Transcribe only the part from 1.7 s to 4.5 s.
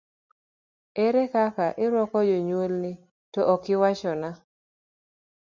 irwako jonyuolni, to okiwachona?